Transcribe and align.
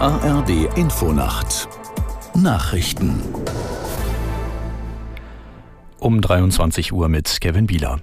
ARD 0.00 0.78
Infonacht 0.78 1.68
Nachrichten 2.34 3.20
um 5.98 6.22
23 6.22 6.94
Uhr 6.94 7.10
mit 7.10 7.38
Kevin 7.42 7.66
Bieler. 7.66 8.00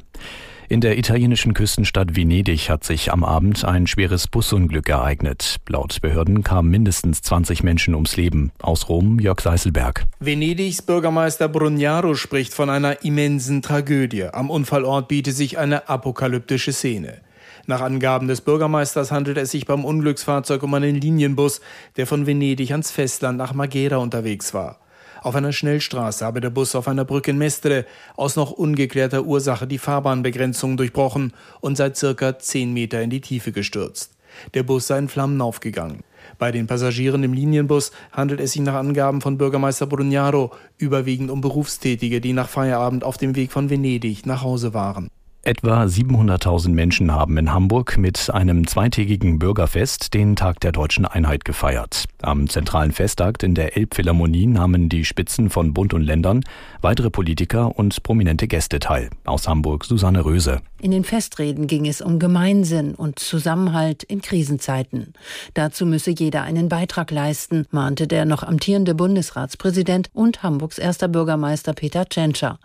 In 0.69 0.79
der 0.79 0.99
italienischen 0.99 1.55
Küstenstadt 1.55 2.15
Venedig 2.15 2.69
hat 2.69 2.83
sich 2.83 3.11
am 3.11 3.23
Abend 3.23 3.65
ein 3.65 3.87
schweres 3.87 4.27
Busunglück 4.27 4.87
ereignet. 4.89 5.55
Laut 5.67 5.99
Behörden 5.99 6.43
kamen 6.43 6.69
mindestens 6.69 7.23
20 7.23 7.63
Menschen 7.63 7.95
ums 7.95 8.15
Leben. 8.15 8.51
Aus 8.61 8.89
Rom 8.89 9.19
Jörg 9.19 9.41
Seißelberg. 9.41 10.05
Venedigs 10.19 10.83
Bürgermeister 10.83 11.49
Brugnaro 11.49 12.13
spricht 12.13 12.53
von 12.53 12.69
einer 12.69 13.03
immensen 13.03 13.63
Tragödie. 13.63 14.25
Am 14.25 14.51
Unfallort 14.51 15.07
biete 15.07 15.31
sich 15.31 15.57
eine 15.57 15.89
apokalyptische 15.89 16.73
Szene. 16.73 17.21
Nach 17.69 17.81
Angaben 17.81 18.29
des 18.29 18.39
Bürgermeisters 18.39 19.11
handelt 19.11 19.37
es 19.37 19.51
sich 19.51 19.65
beim 19.65 19.83
Unglücksfahrzeug 19.83 20.63
um 20.63 20.73
einen 20.73 20.95
Linienbus, 20.95 21.59
der 21.97 22.07
von 22.07 22.25
Venedig 22.25 22.71
ans 22.71 22.91
Festland 22.91 23.37
nach 23.37 23.53
Magera 23.53 23.97
unterwegs 23.97 24.53
war. 24.53 24.79
Auf 25.21 25.35
einer 25.35 25.51
Schnellstraße 25.51 26.23
habe 26.23 26.39
der 26.39 26.49
Bus 26.49 26.75
auf 26.75 26.87
einer 26.87 27.03
Brücke 27.03 27.31
in 27.31 27.37
Mestre 27.37 27.85
aus 28.15 28.37
noch 28.37 28.51
ungeklärter 28.51 29.25
Ursache 29.25 29.67
die 29.67 29.79
Fahrbahnbegrenzung 29.79 30.77
durchbrochen 30.77 31.33
und 31.59 31.75
seit 31.75 31.97
circa 31.97 32.39
zehn 32.39 32.71
Meter 32.71 33.01
in 33.01 33.09
die 33.09 33.19
Tiefe 33.19 33.51
gestürzt. 33.51 34.13
Der 34.53 34.63
Bus 34.63 34.87
sei 34.87 34.99
in 34.99 35.09
Flammen 35.09 35.41
aufgegangen. 35.41 36.05
Bei 36.37 36.53
den 36.53 36.67
Passagieren 36.67 37.23
im 37.25 37.33
Linienbus 37.33 37.91
handelt 38.13 38.39
es 38.39 38.53
sich 38.53 38.61
nach 38.61 38.75
Angaben 38.75 39.19
von 39.19 39.37
Bürgermeister 39.37 39.87
Brugnaro 39.87 40.51
überwiegend 40.77 41.29
um 41.29 41.41
Berufstätige, 41.41 42.21
die 42.21 42.31
nach 42.31 42.47
Feierabend 42.47 43.03
auf 43.03 43.17
dem 43.17 43.35
Weg 43.35 43.51
von 43.51 43.69
Venedig 43.69 44.25
nach 44.25 44.41
Hause 44.41 44.73
waren. 44.73 45.09
Etwa 45.47 45.83
700.000 45.83 46.71
Menschen 46.71 47.13
haben 47.13 47.37
in 47.37 47.53
Hamburg 47.53 47.97
mit 47.97 48.29
einem 48.29 48.67
zweitägigen 48.67 49.39
Bürgerfest 49.39 50.13
den 50.13 50.35
Tag 50.35 50.59
der 50.59 50.73
deutschen 50.73 51.05
Einheit 51.05 51.45
gefeiert. 51.45 52.03
Am 52.21 52.49
zentralen 52.49 52.91
Festakt 52.91 53.43
in 53.43 53.55
der 53.55 53.77
Elbphilharmonie 53.77 54.45
nahmen 54.45 54.89
die 54.89 55.05
Spitzen 55.05 55.49
von 55.49 55.73
Bund 55.73 55.93
und 55.93 56.01
Ländern, 56.01 56.43
weitere 56.81 57.09
Politiker 57.09 57.79
und 57.79 58.03
prominente 58.03 58.49
Gäste 58.49 58.79
teil. 58.79 59.09
Aus 59.23 59.47
Hamburg 59.47 59.85
Susanne 59.85 60.25
Röse. 60.25 60.59
In 60.79 60.91
den 60.91 61.05
Festreden 61.05 61.65
ging 61.65 61.87
es 61.87 62.01
um 62.01 62.19
Gemeinsinn 62.19 62.93
und 62.93 63.17
Zusammenhalt 63.17 64.03
in 64.03 64.21
Krisenzeiten. 64.21 65.13
Dazu 65.55 65.85
müsse 65.85 66.11
jeder 66.11 66.43
einen 66.43 66.69
Beitrag 66.69 67.09
leisten, 67.09 67.65
mahnte 67.71 68.05
der 68.05 68.25
noch 68.25 68.43
amtierende 68.43 68.93
Bundesratspräsident 68.93 70.09
und 70.13 70.43
Hamburgs 70.43 70.77
erster 70.77 71.07
Bürgermeister 71.07 71.73
Peter 71.73 72.05
Tschentscher. 72.05 72.59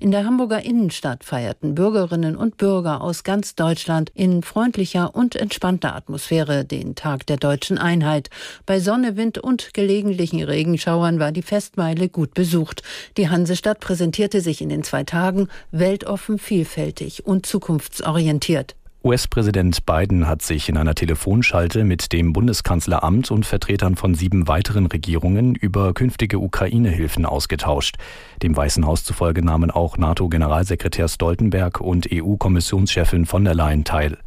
In 0.00 0.12
der 0.12 0.24
Hamburger 0.24 0.64
Innenstadt 0.64 1.24
feierten 1.24 1.74
Bürgerinnen 1.74 2.27
Bürgerinnen 2.28 2.36
und 2.36 2.56
Bürger 2.56 3.00
aus 3.00 3.24
ganz 3.24 3.54
Deutschland 3.54 4.10
in 4.14 4.42
freundlicher 4.42 5.14
und 5.14 5.36
entspannter 5.36 5.94
Atmosphäre 5.94 6.64
den 6.64 6.94
Tag 6.94 7.26
der 7.26 7.36
deutschen 7.36 7.78
Einheit. 7.78 8.28
Bei 8.66 8.80
Sonne, 8.80 9.16
Wind 9.16 9.38
und 9.38 9.72
gelegentlichen 9.72 10.42
Regenschauern 10.42 11.18
war 11.18 11.32
die 11.32 11.42
Festmeile 11.42 12.08
gut 12.08 12.34
besucht. 12.34 12.82
Die 13.16 13.28
Hansestadt 13.28 13.80
präsentierte 13.80 14.40
sich 14.40 14.60
in 14.60 14.68
den 14.68 14.82
zwei 14.82 15.04
Tagen 15.04 15.48
weltoffen, 15.70 16.38
vielfältig 16.38 17.26
und 17.26 17.46
zukunftsorientiert. 17.46 18.77
US-Präsident 19.04 19.86
Biden 19.86 20.26
hat 20.26 20.42
sich 20.42 20.68
in 20.68 20.76
einer 20.76 20.94
Telefonschalte 20.96 21.84
mit 21.84 22.12
dem 22.12 22.32
Bundeskanzleramt 22.32 23.30
und 23.30 23.46
Vertretern 23.46 23.94
von 23.94 24.16
sieben 24.16 24.48
weiteren 24.48 24.86
Regierungen 24.86 25.54
über 25.54 25.94
künftige 25.94 26.40
Ukraine-Hilfen 26.40 27.24
ausgetauscht. 27.24 27.94
Dem 28.42 28.56
Weißen 28.56 28.84
Haus 28.84 29.04
zufolge 29.04 29.44
nahmen 29.44 29.70
auch 29.70 29.98
NATO-Generalsekretär 29.98 31.06
Stoltenberg 31.06 31.80
und 31.80 32.08
EU-Kommissionschefin 32.12 33.24
von 33.24 33.44
der 33.44 33.54
Leyen 33.54 33.84
teil. 33.84 34.18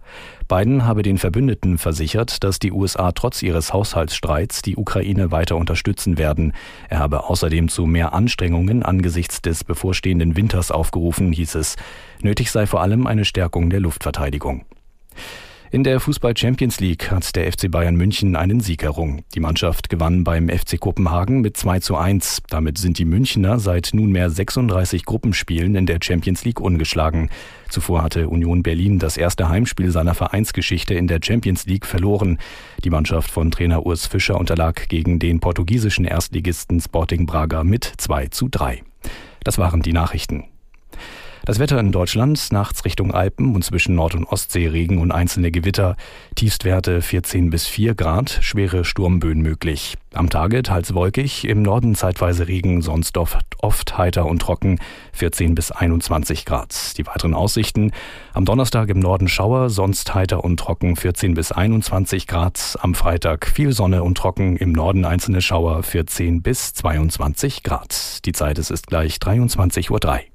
Biden 0.48 0.86
habe 0.86 1.02
den 1.02 1.18
Verbündeten 1.18 1.78
versichert, 1.78 2.44
dass 2.44 2.60
die 2.60 2.72
USA 2.72 3.12
trotz 3.12 3.42
ihres 3.42 3.74
Haushaltsstreits 3.74 4.62
die 4.62 4.76
Ukraine 4.76 5.32
weiter 5.32 5.56
unterstützen 5.56 6.18
werden. 6.18 6.54
Er 6.90 7.00
habe 7.00 7.30
außerdem 7.30 7.70
zu 7.70 7.86
mehr 7.86 8.14
Anstrengungen 8.14 8.84
angesichts 8.84 9.42
des 9.42 9.64
bevorstehenden 9.64 10.36
Winters 10.36 10.72
aufgerufen, 10.72 11.32
hieß 11.32 11.56
es. 11.56 11.76
Nötig 12.22 12.52
sei 12.52 12.68
vor 12.68 12.82
allem 12.82 13.08
eine 13.08 13.26
Stärkung 13.26 13.70
der 13.70 13.80
Luftverteidigung. 13.80 14.66
In 15.74 15.86
der 15.86 16.02
Fußball 16.02 16.36
Champions 16.36 16.82
League 16.82 17.10
hat 17.12 17.34
der 17.34 17.50
FC 17.50 17.72
Bayern 17.72 17.96
München 17.96 18.36
einen 18.36 18.60
Sieg 18.60 18.84
errungen. 18.84 19.22
Die 19.34 19.40
Mannschaft 19.40 19.90
gewann 19.90 20.26
beim 20.26 20.50
FC 20.50 20.78
Kopenhagen 20.78 21.40
mit 21.40 21.56
2 21.56 21.80
zu 21.80 21.96
1. 21.96 22.42
Damit 22.50 22.78
sind 22.78 22.98
die 22.98 23.06
Münchner 23.06 23.58
seit 23.58 23.92
nunmehr 23.94 24.30
36 24.30 25.06
Gruppenspielen 25.06 25.76
in 25.76 25.86
der 25.86 26.00
Champions 26.04 26.44
League 26.44 26.60
ungeschlagen. 26.60 27.30
Zuvor 27.70 28.04
hatte 28.04 28.28
Union 28.28 28.64
Berlin 28.64 29.00
das 29.00 29.16
erste 29.16 29.48
Heimspiel 29.48 29.92
seiner 29.92 30.14
Vereinsgeschichte 30.14 30.94
in 30.94 31.08
der 31.08 31.22
Champions 31.24 31.66
League 31.66 31.86
verloren. 31.86 32.38
Die 32.84 32.90
Mannschaft 32.90 33.32
von 33.32 33.50
Trainer 33.50 33.86
Urs 33.86 34.08
Fischer 34.08 34.38
unterlag 34.38 34.90
gegen 34.90 35.20
den 35.20 35.40
portugiesischen 35.40 36.04
Erstligisten 36.04 36.82
Sporting 36.82 37.26
Braga 37.26 37.64
mit 37.64 37.94
2 37.96 38.28
zu 38.28 38.50
3. 38.50 38.84
Das 39.46 39.58
waren 39.58 39.82
die 39.82 39.94
Nachrichten. 39.94 40.51
Das 41.44 41.58
Wetter 41.58 41.80
in 41.80 41.92
Deutschland 41.92 42.52
nachts 42.52 42.86
Richtung 42.86 43.16
Alpen 43.16 43.56
und 43.56 43.64
zwischen 43.64 43.96
Nord- 43.96 44.14
und 44.14 44.26
Ostsee 44.26 44.68
Regen 44.68 45.00
und 45.00 45.12
einzelne 45.12 45.50
Gewitter. 45.50 45.96
Tiefstwerte 46.36 47.02
14 47.02 47.50
bis 47.50 47.66
4 47.66 47.96
Grad, 47.96 48.38
schwere 48.42 48.86
Sturmböen 48.86 49.42
möglich. 49.42 49.98
Am 50.14 50.30
Tage 50.30 50.62
teils 50.62 50.94
wolkig, 50.94 51.46
im 51.46 51.64
Norden 51.64 51.96
zeitweise 51.96 52.48
Regen, 52.48 52.84
sonst 52.84 53.18
oft, 53.18 53.40
oft 53.58 53.98
heiter 53.98 54.28
und 54.28 54.40
trocken, 54.40 54.80
14 55.14 55.56
bis 55.56 55.72
21 55.72 56.46
Grad. 56.46 56.96
Die 57.00 57.08
weiteren 57.08 57.34
Aussichten. 57.34 57.92
Am 58.34 58.46
Donnerstag 58.46 58.90
im 58.90 59.00
Norden 59.00 59.28
Schauer, 59.28 59.72
sonst 59.72 60.14
heiter 60.14 60.44
und 60.44 60.60
trocken, 60.60 60.96
14 60.96 61.34
bis 61.34 61.52
21 61.52 62.28
Grad. 62.28 62.78
Am 62.82 62.94
Freitag 62.94 63.48
viel 63.48 63.72
Sonne 63.74 64.04
und 64.04 64.16
trocken, 64.16 64.58
im 64.58 64.74
Norden 64.74 65.06
einzelne 65.06 65.42
Schauer, 65.42 65.82
14 65.82 66.44
bis 66.44 66.76
22 66.76 67.64
Grad. 67.64 68.24
Die 68.26 68.32
Zeit 68.32 68.60
es 68.60 68.70
ist 68.70 68.86
gleich 68.86 69.16
23.03 69.16 69.90
Uhr. 69.90 70.31